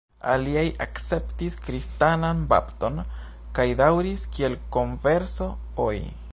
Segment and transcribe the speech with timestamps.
[0.35, 2.99] Aliaj akceptis kristanan bapton
[3.59, 5.97] kaj daŭris kiel "converso"-oj.